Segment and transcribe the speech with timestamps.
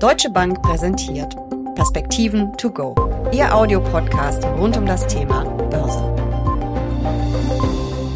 [0.00, 1.36] Deutsche Bank präsentiert
[1.74, 2.94] Perspektiven to go.
[3.32, 6.00] Ihr Audiopodcast rund um das Thema Börse.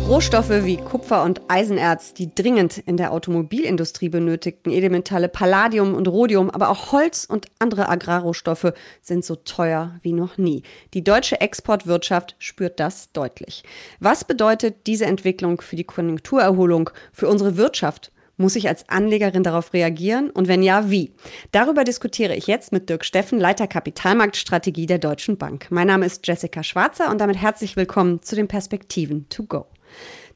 [0.09, 6.49] Rohstoffe wie Kupfer und Eisenerz, die dringend in der Automobilindustrie benötigten Elementale Palladium und Rhodium,
[6.49, 8.73] aber auch Holz und andere Agrarrohstoffe
[9.03, 10.63] sind so teuer wie noch nie.
[10.95, 13.63] Die deutsche Exportwirtschaft spürt das deutlich.
[14.01, 19.73] Was bedeutet diese Entwicklung für die Konjunkturerholung, für unsere Wirtschaft muss ich als Anlegerin darauf
[19.73, 21.13] reagieren und wenn ja, wie?
[21.53, 25.67] Darüber diskutiere ich jetzt mit Dirk Steffen, Leiter Kapitalmarktstrategie der Deutschen Bank.
[25.71, 29.67] Mein Name ist Jessica Schwarzer und damit herzlich willkommen zu den Perspektiven to go.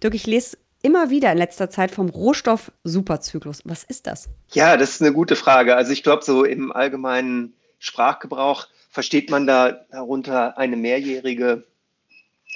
[0.03, 3.63] Dirk, ich lese immer wieder in letzter Zeit vom Rohstoff-Superzyklus.
[3.65, 4.29] Was ist das?
[4.53, 5.75] Ja, das ist eine gute Frage.
[5.75, 11.65] Also ich glaube, so im allgemeinen Sprachgebrauch versteht man da darunter eine mehrjährige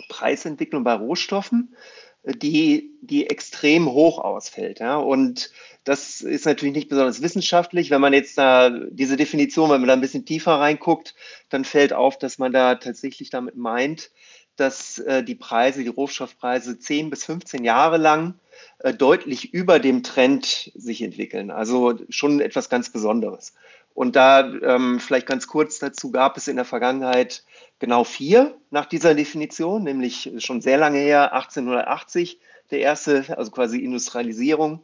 [0.09, 1.75] Preisentwicklung bei Rohstoffen
[2.25, 4.81] die, die extrem hoch ausfällt.
[4.81, 4.97] Ja?
[4.97, 5.51] Und
[5.85, 7.91] das ist natürlich nicht besonders wissenschaftlich.
[7.91, 11.15] Wenn man jetzt da diese Definition, wenn man da ein bisschen tiefer reinguckt,
[11.51, 14.11] dann fällt auf, dass man da tatsächlich damit meint,
[14.57, 18.35] dass äh, die Preise, die Rohstoffpreise 10 bis 15 Jahre lang
[18.79, 21.51] äh, deutlich über dem Trend sich entwickeln.
[21.51, 23.55] Also schon etwas ganz Besonderes.
[23.95, 27.45] Und da ähm, vielleicht ganz kurz dazu gab es in der Vergangenheit
[27.81, 32.39] genau vier nach dieser Definition, nämlich schon sehr lange her, 1880
[32.73, 34.81] der erste, also quasi Industrialisierung.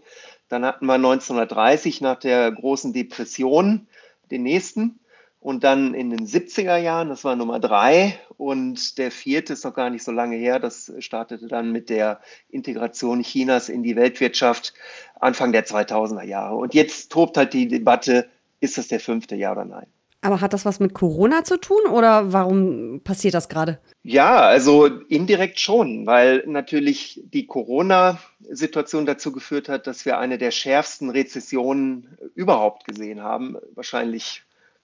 [0.48, 3.89] Dann hatten wir 1930 nach der großen Depression
[4.31, 5.00] den nächsten.
[5.41, 8.19] Und dann in den 70er Jahren, das war Nummer drei.
[8.36, 10.59] Und der vierte ist noch gar nicht so lange her.
[10.59, 14.75] Das startete dann mit der Integration Chinas in die Weltwirtschaft
[15.20, 16.56] Anfang der 2000er Jahre.
[16.56, 18.28] Und jetzt tobt halt die Debatte,
[18.61, 19.86] ist das der fünfte, ja oder nein?
[20.20, 23.78] Aber hat das was mit Corona zu tun oder warum passiert das gerade?
[24.02, 30.50] Ja, also indirekt schon, weil natürlich die Corona-Situation dazu geführt hat, dass wir eine der
[30.50, 33.58] schärfsten Rezessionen überhaupt gesehen haben.
[33.77, 34.42] Wahrscheinlich,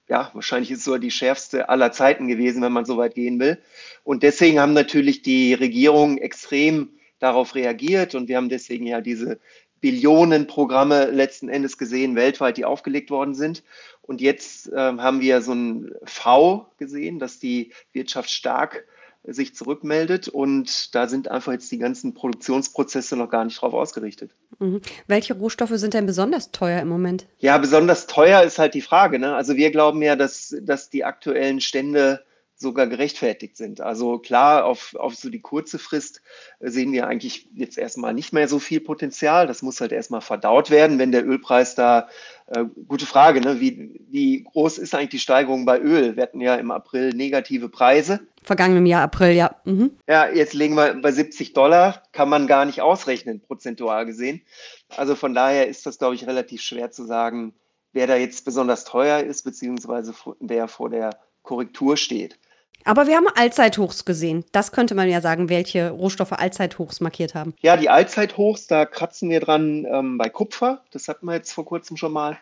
[0.08, 3.40] ja, wahrscheinlich ist es sogar die schärfste aller Zeiten gewesen, wenn man so weit gehen
[3.40, 3.58] will.
[4.04, 9.40] Und deswegen haben natürlich die Regierungen extrem darauf reagiert und wir haben deswegen ja diese
[9.84, 13.62] Billionenprogramme letzten Endes gesehen, weltweit, die aufgelegt worden sind.
[14.06, 18.84] Und jetzt äh, haben wir so ein V gesehen, dass die Wirtschaft stark
[19.26, 24.32] sich zurückmeldet und da sind einfach jetzt die ganzen Produktionsprozesse noch gar nicht drauf ausgerichtet.
[24.58, 24.82] Mhm.
[25.06, 27.26] Welche Rohstoffe sind denn besonders teuer im Moment?
[27.38, 29.18] Ja, besonders teuer ist halt die Frage.
[29.18, 29.34] Ne?
[29.34, 32.22] Also wir glauben ja, dass, dass die aktuellen Stände
[32.56, 33.80] sogar gerechtfertigt sind.
[33.80, 36.22] Also klar, auf, auf so die kurze Frist
[36.60, 39.46] sehen wir eigentlich jetzt erstmal nicht mehr so viel Potenzial.
[39.46, 42.08] Das muss halt erstmal verdaut werden, wenn der Ölpreis da,
[42.46, 43.60] äh, gute Frage, ne?
[43.60, 46.16] wie, wie groß ist eigentlich die Steigerung bei Öl?
[46.16, 48.20] Wir hatten ja im April negative Preise.
[48.42, 49.56] Vergangenem Jahr April, ja.
[49.64, 49.92] Mhm.
[50.06, 54.42] Ja, jetzt legen wir bei 70 Dollar, kann man gar nicht ausrechnen, prozentual gesehen.
[54.94, 57.54] Also von daher ist das, glaube ich, relativ schwer zu sagen,
[57.92, 61.10] wer da jetzt besonders teuer ist, beziehungsweise wer vor der
[61.42, 62.38] Korrektur steht.
[62.84, 64.44] Aber wir haben Allzeithochs gesehen.
[64.52, 67.54] Das könnte man ja sagen, welche Rohstoffe Allzeithochs markiert haben.
[67.60, 70.82] Ja, die Allzeithochs, da kratzen wir dran ähm, bei Kupfer.
[70.90, 72.38] Das hatten wir jetzt vor kurzem schon mal.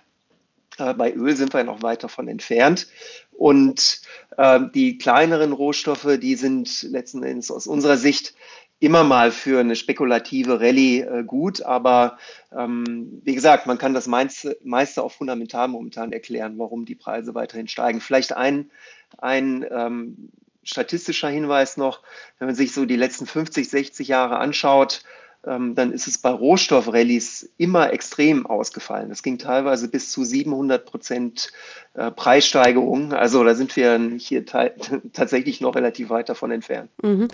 [0.79, 2.89] Äh, bei Öl sind wir noch weit davon entfernt.
[3.33, 4.03] Und
[4.37, 8.35] äh, die kleineren Rohstoffe, die sind letzten Endes aus unserer Sicht
[8.83, 12.19] immer mal für eine spekulative Rallye äh, gut, aber
[12.53, 17.35] ähm, wie gesagt, man kann das meiste, meiste auch fundamental momentan erklären, warum die Preise
[17.37, 18.01] weiterhin steigen.
[18.01, 18.71] Vielleicht ein,
[19.19, 20.31] ein ähm,
[20.65, 22.03] statistischer Hinweis noch,
[22.39, 25.05] wenn man sich so die letzten 50, 60 Jahre anschaut,
[25.47, 29.09] ähm, dann ist es bei Rohstoffrallies immer extrem ausgefallen.
[29.09, 31.53] Das ging teilweise bis zu 700 Prozent
[31.95, 33.13] äh, Preissteigerung.
[33.13, 34.45] Also da sind wir hier
[35.13, 36.91] tatsächlich noch relativ weit davon entfernt.
[37.03, 37.29] Mhm.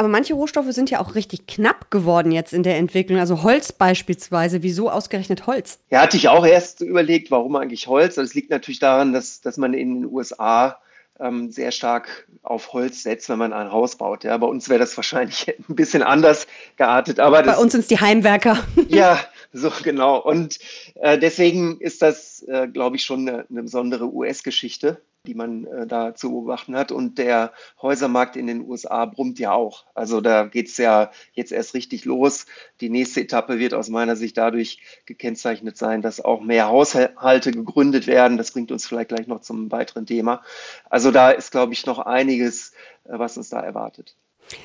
[0.00, 3.18] Aber manche Rohstoffe sind ja auch richtig knapp geworden jetzt in der Entwicklung.
[3.18, 4.62] Also Holz beispielsweise.
[4.62, 5.78] Wieso ausgerechnet Holz?
[5.90, 8.14] Ja, hatte ich auch erst überlegt, warum eigentlich Holz.
[8.14, 10.78] Das liegt natürlich daran, dass, dass man in den USA
[11.20, 14.24] ähm, sehr stark auf Holz setzt, wenn man ein Haus baut.
[14.24, 16.46] Ja, bei uns wäre das wahrscheinlich ein bisschen anders
[16.78, 17.20] geartet.
[17.20, 18.56] Aber bei uns sind es die Heimwerker.
[18.88, 19.20] ja,
[19.52, 20.16] so genau.
[20.16, 20.60] Und
[20.94, 25.86] äh, deswegen ist das, äh, glaube ich, schon eine, eine besondere US-Geschichte die man äh,
[25.86, 26.92] da zu beobachten hat.
[26.92, 27.52] Und der
[27.82, 29.84] Häusermarkt in den USA brummt ja auch.
[29.94, 32.46] Also da geht es ja jetzt erst richtig los.
[32.80, 38.06] Die nächste Etappe wird aus meiner Sicht dadurch gekennzeichnet sein, dass auch mehr Haushalte gegründet
[38.06, 38.38] werden.
[38.38, 40.42] Das bringt uns vielleicht gleich noch zum weiteren Thema.
[40.88, 42.72] Also da ist, glaube ich, noch einiges,
[43.04, 44.16] äh, was uns da erwartet.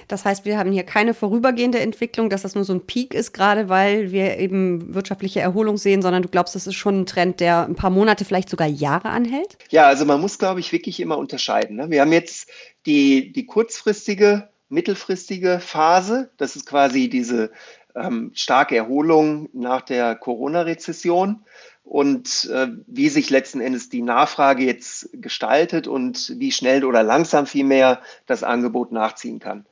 [0.08, 3.34] Das heißt, wir haben hier keine vorübergehende Entwicklung, dass das nur so ein Peak ist,
[3.34, 7.40] gerade weil wir eben wirtschaftliche Erholung sehen, sondern du glaubst, das ist schon ein Trend,
[7.40, 9.58] der ein paar Monate, vielleicht sogar Jahre anhält?
[9.70, 11.78] Ja, also man muss, glaube ich, wirklich immer unterscheiden.
[11.78, 11.90] Ne?
[11.90, 12.50] Wir haben jetzt
[12.86, 16.32] die, die kurzfristige, mittelfristige Phase.
[16.38, 17.52] Das ist quasi diese
[17.96, 21.46] ähm, starke Erholung nach der Corona-Rezession.
[21.86, 27.46] Und äh, wie sich letzten Endes die Nachfrage jetzt gestaltet und wie schnell oder langsam
[27.46, 29.66] vielmehr das Angebot nachziehen kann.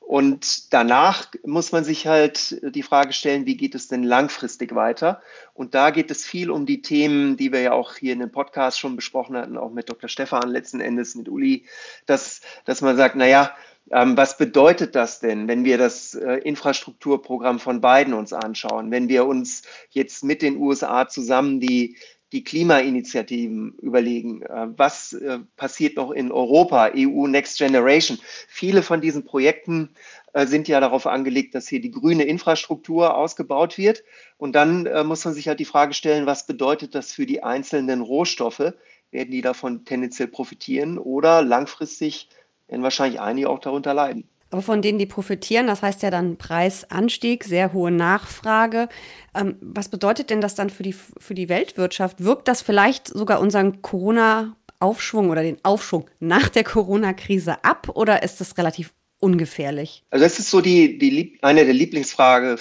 [0.00, 5.22] Und danach muss man sich halt die Frage stellen, wie geht es denn langfristig weiter?
[5.54, 8.32] Und da geht es viel um die Themen, die wir ja auch hier in dem
[8.32, 10.08] Podcast schon besprochen hatten, auch mit Dr.
[10.08, 11.64] Stefan letzten Endes, mit Uli,
[12.06, 13.54] dass, dass man sagt, naja,
[13.90, 19.26] was bedeutet das denn, wenn wir das äh, Infrastrukturprogramm von Biden uns anschauen, wenn wir
[19.26, 21.96] uns jetzt mit den USA zusammen die
[22.32, 24.42] die Klimainitiativen überlegen.
[24.42, 28.20] Äh, was äh, passiert noch in Europa, EU Next Generation?
[28.46, 29.90] Viele von diesen Projekten
[30.32, 34.04] sind ja darauf angelegt, dass hier die grüne Infrastruktur ausgebaut wird.
[34.38, 38.00] Und dann muss man sich halt die Frage stellen, was bedeutet das für die einzelnen
[38.00, 38.74] Rohstoffe?
[39.10, 42.28] Werden die davon tendenziell profitieren oder langfristig
[42.70, 44.24] werden wahrscheinlich einige auch darunter leiden?
[44.50, 48.88] Aber von denen, die profitieren, das heißt ja dann Preisanstieg, sehr hohe Nachfrage.
[49.34, 52.24] Ähm, was bedeutet denn das dann für die, für die Weltwirtschaft?
[52.24, 58.40] Wirkt das vielleicht sogar unseren Corona-Aufschwung oder den Aufschwung nach der Corona-Krise ab oder ist
[58.40, 60.02] das relativ ungefährlich?
[60.10, 62.58] Also das ist so die, die eine der Lieblingsfragen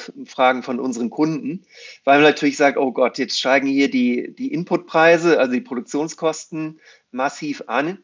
[0.62, 1.66] von unseren Kunden,
[2.04, 6.80] weil man natürlich sagt, oh Gott, jetzt steigen hier die, die Inputpreise, also die Produktionskosten
[7.12, 7.98] massiv an.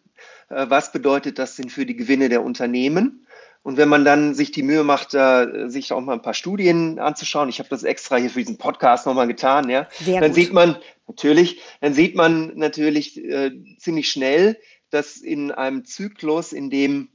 [0.50, 3.26] Äh, was bedeutet das denn für die Gewinne der Unternehmen?
[3.66, 7.00] Und wenn man dann sich die Mühe macht, äh, sich auch mal ein paar Studien
[7.00, 10.36] anzuschauen, ich habe das extra hier für diesen Podcast nochmal getan, ja, Sehr dann gut.
[10.36, 10.78] sieht man
[11.08, 14.60] natürlich, dann sieht man natürlich äh, ziemlich schnell,
[14.92, 17.10] dass in einem Zyklus, in dem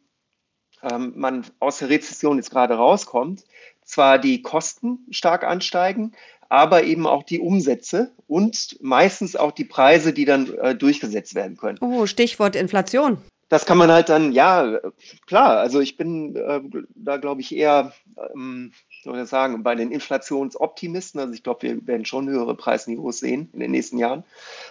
[0.83, 3.44] ähm, man aus der Rezession jetzt gerade rauskommt,
[3.85, 6.12] zwar die Kosten stark ansteigen,
[6.50, 11.56] aber eben auch die Umsätze und meistens auch die Preise, die dann äh, durchgesetzt werden
[11.56, 11.79] können.
[11.81, 13.19] Oh, Stichwort Inflation
[13.50, 14.79] das kann man halt dann, ja,
[15.26, 16.61] klar, also ich bin äh,
[16.94, 17.93] da, glaube ich, eher,
[18.32, 21.20] ähm, soll ich sagen, bei den Inflationsoptimisten.
[21.20, 24.23] Also ich glaube, wir werden schon höhere Preisniveaus sehen in den nächsten Jahren.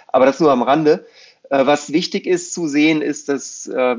[0.08, 1.06] Aber das nur am Rande.
[1.50, 3.98] Äh, was wichtig ist zu sehen, ist, dass äh,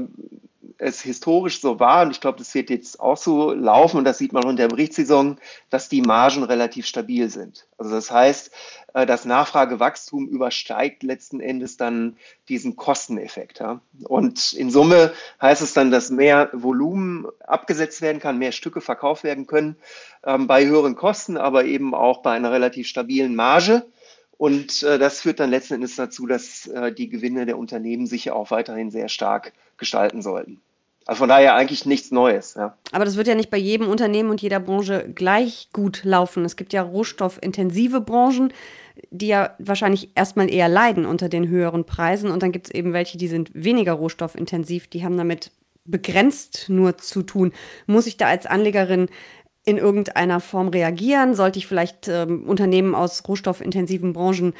[0.79, 4.19] es historisch so war, und ich glaube, das wird jetzt auch so laufen, und das
[4.19, 5.39] sieht man in der Berichtssaison,
[5.69, 7.67] dass die Margen relativ stabil sind.
[7.79, 8.51] Also das heißt,
[8.95, 12.17] äh, das Nachfragewachstum übersteigt letzten Endes dann
[12.49, 13.63] diesen Kosteneffekt.
[14.05, 19.25] Und in Summe heißt es dann, dass mehr Volumen abgesetzt werden kann, mehr Stücke verkauft
[19.25, 19.77] werden können
[20.25, 23.85] ähm, bei höheren Kosten, aber eben auch bei einer relativ stabilen Marge.
[24.41, 28.31] Und äh, das führt dann letzten Endes dazu, dass äh, die Gewinne der Unternehmen sich
[28.31, 30.63] auch weiterhin sehr stark gestalten sollten.
[31.05, 32.55] Also von daher eigentlich nichts Neues.
[32.55, 32.75] Ja.
[32.91, 36.47] Aber das wird ja nicht bei jedem Unternehmen und jeder Branche gleich gut laufen.
[36.47, 38.51] Es gibt ja rohstoffintensive Branchen,
[39.11, 42.31] die ja wahrscheinlich erstmal eher leiden unter den höheren Preisen.
[42.31, 45.51] Und dann gibt es eben welche, die sind weniger rohstoffintensiv, die haben damit
[45.85, 47.53] begrenzt nur zu tun.
[47.87, 49.09] Muss ich da als Anlegerin
[49.71, 51.35] in irgendeiner Form reagieren?
[51.35, 54.55] Sollte ich vielleicht ähm, Unternehmen aus rohstoffintensiven Branchen,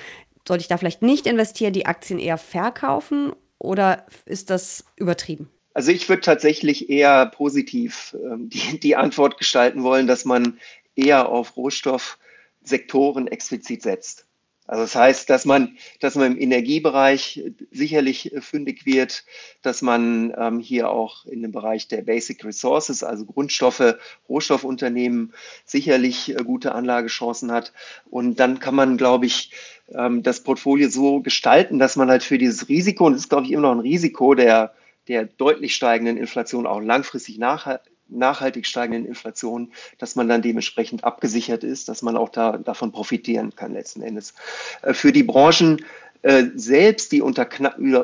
[0.47, 5.51] sollte ich da vielleicht nicht investieren, die Aktien eher verkaufen oder ist das übertrieben?
[5.75, 10.59] Also ich würde tatsächlich eher positiv ähm, die, die Antwort gestalten wollen, dass man
[10.97, 14.27] eher auf Rohstoffsektoren explizit setzt.
[14.71, 19.25] Also das heißt, dass man, dass man im Energiebereich sicherlich fündig wird,
[19.63, 23.97] dass man ähm, hier auch in dem Bereich der Basic Resources, also Grundstoffe,
[24.29, 25.33] Rohstoffunternehmen
[25.65, 27.73] sicherlich äh, gute Anlagechancen hat.
[28.11, 29.51] Und dann kann man, glaube ich,
[29.93, 33.47] ähm, das Portfolio so gestalten, dass man halt für dieses Risiko, und das ist, glaube
[33.47, 34.73] ich, immer noch ein Risiko der,
[35.09, 41.65] der deutlich steigenden Inflation auch langfristig nach, nachhaltig steigenden Inflation, dass man dann dementsprechend abgesichert
[41.65, 44.35] ist, dass man auch da, davon profitieren kann letzten Endes.
[44.83, 45.85] Äh, für die Branchen
[46.23, 47.49] äh, selbst, die unter,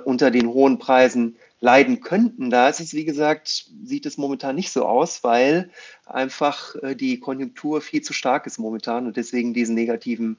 [0.04, 4.70] unter den hohen Preisen leiden könnten, da ist es, wie gesagt, sieht es momentan nicht
[4.70, 5.70] so aus, weil
[6.06, 10.38] einfach äh, die Konjunktur viel zu stark ist momentan und deswegen diesen negativen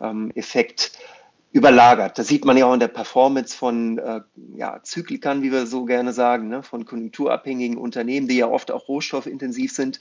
[0.00, 0.92] ähm, Effekt
[1.52, 2.18] überlagert.
[2.18, 4.20] Das sieht man ja auch in der Performance von äh,
[4.56, 6.62] ja, Zyklikern, wie wir so gerne sagen, ne?
[6.62, 9.98] von konjunkturabhängigen Unternehmen, die ja oft auch rohstoffintensiv sind.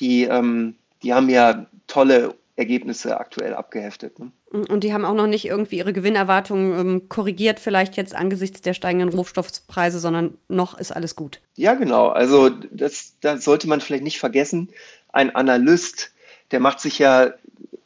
[0.00, 4.18] Die, ähm, die haben ja tolle Ergebnisse aktuell abgeheftet.
[4.18, 4.30] Ne?
[4.50, 8.72] Und die haben auch noch nicht irgendwie ihre Gewinnerwartungen ähm, korrigiert, vielleicht jetzt angesichts der
[8.72, 11.40] steigenden Rohstoffpreise, sondern noch ist alles gut.
[11.56, 12.08] Ja, genau.
[12.08, 14.70] Also das, das sollte man vielleicht nicht vergessen.
[15.12, 16.12] Ein Analyst,
[16.50, 17.32] der macht sich ja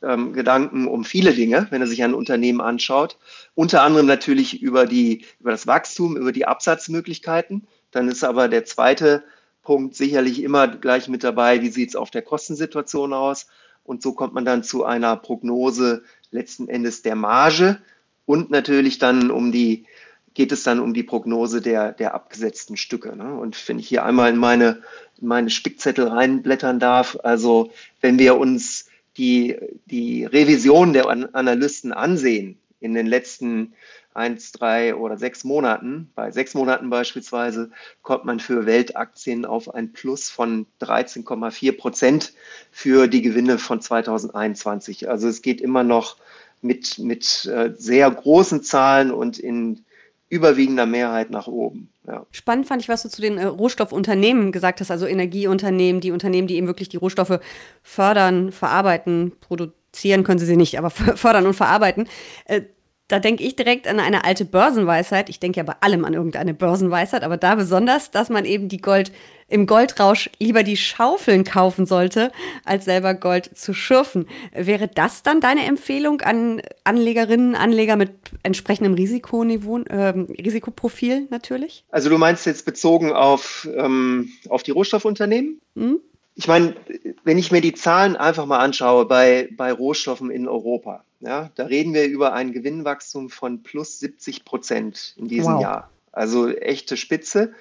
[0.02, 3.18] ähm, Gedanken um viele Dinge, wenn er sich ein Unternehmen anschaut.
[3.54, 7.66] Unter anderem natürlich über, die, über das Wachstum, über die Absatzmöglichkeiten.
[7.90, 9.24] Dann ist aber der zweite
[9.62, 13.48] Punkt sicherlich immer gleich mit dabei, wie sieht es auf der Kostensituation aus.
[13.84, 17.78] Und so kommt man dann zu einer Prognose letzten Endes der Marge
[18.26, 19.86] und natürlich dann um die,
[20.34, 23.16] geht es dann um die Prognose der, der abgesetzten Stücke.
[23.16, 23.34] Ne?
[23.34, 24.82] Und wenn ich hier einmal in meine,
[25.20, 27.70] in meine Spickzettel reinblättern darf, also
[28.02, 28.87] wenn wir uns
[29.18, 29.56] die,
[29.86, 33.74] die Revision der Analysten ansehen, in den letzten
[34.14, 37.70] eins, drei oder sechs Monaten, bei sechs Monaten beispielsweise,
[38.02, 42.32] kommt man für Weltaktien auf ein Plus von 13,4 Prozent
[42.70, 45.08] für die Gewinne von 2021.
[45.08, 46.16] Also es geht immer noch
[46.62, 49.84] mit, mit äh, sehr großen Zahlen und in
[50.28, 51.90] überwiegender Mehrheit nach oben.
[52.06, 52.26] Ja.
[52.30, 56.48] Spannend fand ich, was du zu den äh, Rohstoffunternehmen gesagt hast, also Energieunternehmen, die Unternehmen,
[56.48, 57.40] die eben wirklich die Rohstoffe
[57.82, 62.08] fördern, verarbeiten, produzieren können sie sie nicht, aber fördern und verarbeiten.
[62.44, 62.62] Äh,
[63.08, 65.30] da denke ich direkt an eine alte Börsenweisheit.
[65.30, 68.82] Ich denke ja bei allem an irgendeine Börsenweisheit, aber da besonders, dass man eben die
[68.82, 69.12] Gold
[69.48, 72.30] im Goldrausch lieber die Schaufeln kaufen sollte,
[72.66, 74.28] als selber Gold zu schürfen.
[74.52, 78.10] Wäre das dann deine Empfehlung an Anlegerinnen, Anleger mit
[78.42, 81.84] entsprechendem Risikoniveau, äh, Risikoprofil natürlich?
[81.90, 85.62] Also du meinst jetzt bezogen auf, ähm, auf die Rohstoffunternehmen?
[85.74, 86.00] Mhm.
[86.38, 86.76] Ich meine,
[87.24, 91.66] wenn ich mir die Zahlen einfach mal anschaue bei, bei Rohstoffen in Europa, ja, da
[91.66, 95.62] reden wir über ein Gewinnwachstum von plus 70 Prozent in diesem wow.
[95.62, 95.90] Jahr.
[96.12, 97.54] Also echte Spitze.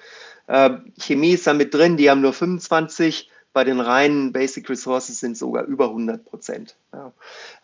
[0.46, 0.70] Äh,
[1.00, 3.28] Chemie ist da mit drin, die haben nur 25.
[3.52, 6.76] Bei den reinen Basic Resources sind sogar über 100 Prozent.
[6.92, 7.12] Ja.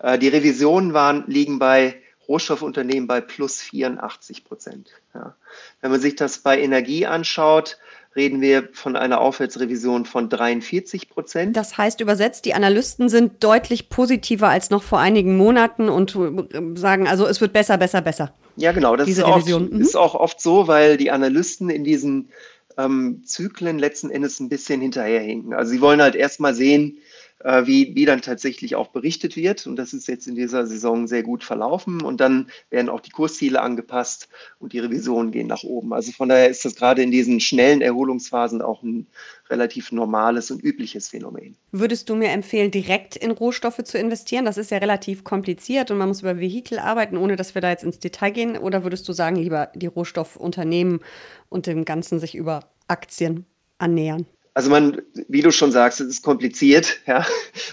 [0.00, 4.90] Äh, die Revisionen waren, liegen bei Rohstoffunternehmen bei plus 84 Prozent.
[5.14, 5.36] Ja.
[5.80, 7.78] Wenn man sich das bei Energie anschaut,
[8.16, 11.56] reden wir von einer Aufwärtsrevision von 43 Prozent.
[11.56, 16.78] Das heißt übersetzt, die Analysten sind deutlich positiver als noch vor einigen Monaten und äh,
[16.78, 18.32] sagen, also es wird besser, besser, besser.
[18.56, 18.96] Ja, genau.
[18.96, 19.80] Das ist, oft, mhm.
[19.80, 22.28] ist auch oft so, weil die Analysten in diesen
[22.78, 25.52] ähm, Zyklen letzten Endes ein bisschen hinterherhinken.
[25.52, 26.98] Also sie wollen halt erstmal sehen,
[27.44, 29.66] wie, wie dann tatsächlich auch berichtet wird.
[29.66, 32.00] Und das ist jetzt in dieser Saison sehr gut verlaufen.
[32.00, 35.92] Und dann werden auch die Kursziele angepasst und die Revisionen gehen nach oben.
[35.92, 39.06] Also von daher ist das gerade in diesen schnellen Erholungsphasen auch ein
[39.50, 41.54] relativ normales und übliches Phänomen.
[41.70, 44.46] Würdest du mir empfehlen, direkt in Rohstoffe zu investieren?
[44.46, 47.68] Das ist ja relativ kompliziert und man muss über Vehikel arbeiten, ohne dass wir da
[47.68, 48.56] jetzt ins Detail gehen.
[48.56, 51.00] Oder würdest du sagen, lieber die Rohstoffunternehmen
[51.50, 53.44] und dem Ganzen sich über Aktien
[53.76, 54.26] annähern?
[54.56, 57.00] Also man, wie du schon sagst, es ist kompliziert.
[57.06, 57.26] Ja.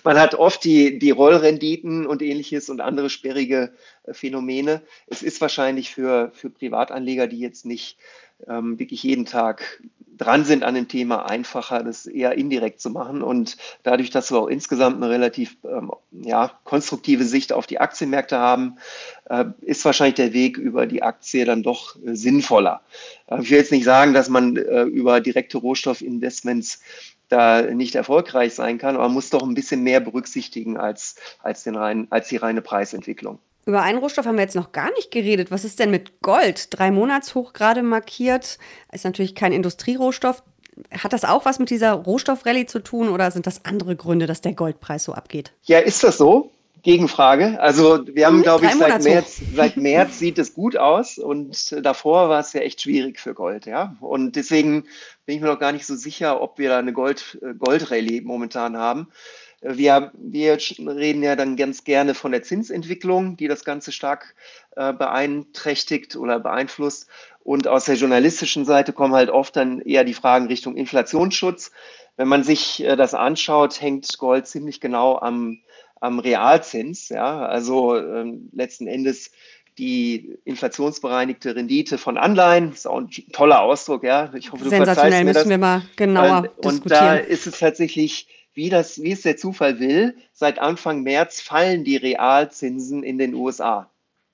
[0.03, 3.73] Man hat oft die, die Rollrenditen und ähnliches und andere sperrige
[4.03, 4.81] äh, Phänomene.
[5.05, 7.97] Es ist wahrscheinlich für, für Privatanleger, die jetzt nicht
[8.47, 9.81] ähm, wirklich jeden Tag
[10.21, 13.23] dran sind an dem Thema, einfacher, das eher indirekt zu machen.
[13.23, 18.37] Und dadurch, dass wir auch insgesamt eine relativ ähm, ja, konstruktive Sicht auf die Aktienmärkte
[18.37, 18.77] haben,
[19.29, 22.81] äh, ist wahrscheinlich der Weg über die Aktie dann doch äh, sinnvoller.
[23.27, 26.81] Äh, ich will jetzt nicht sagen, dass man äh, über direkte Rohstoffinvestments
[27.29, 31.63] da nicht erfolgreich sein kann, aber man muss doch ein bisschen mehr berücksichtigen als, als,
[31.63, 33.39] den rein, als die reine Preisentwicklung.
[33.65, 35.51] Über einen Rohstoff haben wir jetzt noch gar nicht geredet.
[35.51, 36.68] Was ist denn mit Gold?
[36.72, 38.58] Drei Monatshoch gerade markiert.
[38.91, 40.44] Ist natürlich kein Industrierohstoff.
[40.91, 44.41] Hat das auch was mit dieser Rohstoffrallye zu tun oder sind das andere Gründe, dass
[44.41, 45.51] der Goldpreis so abgeht?
[45.63, 46.51] Ja, ist das so?
[46.84, 47.60] Gegenfrage.
[47.60, 51.75] Also wir haben, hm, glaube ich, seit März, seit März sieht es gut aus und
[51.86, 53.96] davor war es ja echt schwierig für Gold, ja.
[54.00, 54.86] Und deswegen
[55.25, 58.22] bin ich mir noch gar nicht so sicher, ob wir da eine Gold, äh, Goldrallye
[58.22, 59.10] momentan haben.
[59.62, 64.36] Wir, wir reden ja dann ganz gerne von der Zinsentwicklung, die das Ganze stark
[64.75, 67.08] äh, beeinträchtigt oder beeinflusst.
[67.44, 71.72] Und aus der journalistischen Seite kommen halt oft dann eher die Fragen Richtung Inflationsschutz.
[72.18, 75.60] Wenn man sich äh, das anschaut, hängt Gold ziemlich genau am,
[76.00, 77.10] am Realzins.
[77.10, 77.46] Ja?
[77.46, 79.32] Also ähm, letzten Endes
[79.77, 82.70] die inflationsbereinigte Rendite von Anleihen.
[82.72, 84.32] Das ist auch ein toller Ausdruck, ja.
[84.34, 85.50] Ich hoffe, du Sensationell, müssen das.
[85.50, 86.82] wir mal genauer und, diskutieren.
[86.84, 91.41] Und da ist es tatsächlich wie, das, wie es der Zufall will, seit Anfang März
[91.41, 93.89] fallen die Realzinsen in den USA.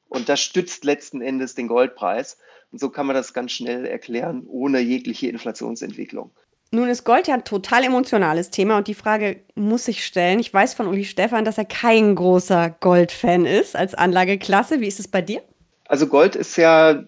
[0.10, 2.38] Und das stützt letzten Endes den Goldpreis.
[2.72, 6.32] Und so kann man das ganz schnell erklären, ohne jegliche Inflationsentwicklung.
[6.72, 10.40] Nun ist Gold ja ein total emotionales Thema und die Frage muss ich stellen.
[10.40, 14.82] Ich weiß von Uli Stefan, dass er kein großer Gold-Fan ist als Anlageklasse.
[14.82, 15.42] Wie ist es bei dir?
[15.86, 17.06] Also Gold ist ja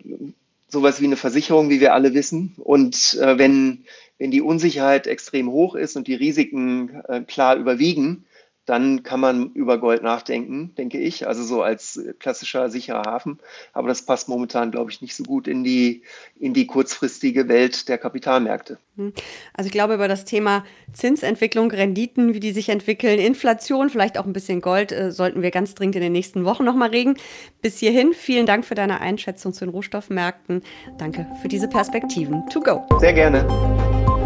[0.70, 2.56] sowas wie eine Versicherung, wie wir alle wissen.
[2.58, 3.84] Und äh, wenn
[4.20, 8.26] wenn die Unsicherheit extrem hoch ist und die Risiken äh, klar überwiegen,
[8.70, 11.28] dann kann man über Gold nachdenken, denke ich.
[11.28, 13.40] Also so als klassischer sicherer Hafen.
[13.74, 16.04] Aber das passt momentan, glaube ich, nicht so gut in die,
[16.40, 18.78] in die kurzfristige Welt der Kapitalmärkte.
[18.98, 19.14] Hm.
[19.54, 24.26] Also ich glaube, über das Thema Zinsentwicklung, Renditen, wie die sich entwickeln, Inflation, vielleicht auch
[24.26, 27.16] ein bisschen Gold, äh, sollten wir ganz dringend in den nächsten Wochen nochmal reden.
[27.64, 30.62] Bis hierhin, vielen Dank für deine Einschätzung zu den Rohstoffmärkten.
[31.00, 32.48] Danke für diese Perspektiven.
[32.50, 32.86] To go.
[33.00, 34.19] Sehr gerne.